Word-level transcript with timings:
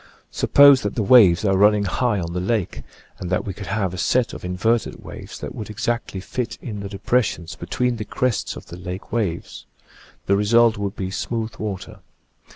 Suppose 0.31 0.81
that 0.81 0.95
the 0.95 1.03
waves 1.03 1.45
are 1.45 1.55
running 1.55 1.83
high 1.85 2.19
on 2.19 2.33
the 2.33 2.39
lake, 2.39 2.81
and 3.19 3.29
that 3.29 3.45
we 3.45 3.53
could 3.53 3.67
have 3.67 3.93
a 3.93 3.99
set 3.99 4.33
of 4.33 4.43
inverted 4.43 4.95
waves 5.03 5.37
that 5.39 5.53
would 5.53 5.69
exactly 5.69 6.19
fit 6.19 6.57
in 6.59 6.79
the 6.79 6.89
depressions 6.89 7.55
between 7.55 7.97
the 7.97 8.05
crests 8.05 8.55
of 8.55 8.65
the 8.65 8.77
lake 8.77 9.11
waves: 9.11 9.67
the 10.25 10.35
result 10.35 10.75
would 10.79 10.95
be 10.95 11.11
smooth 11.11 11.55
water. 11.57 11.99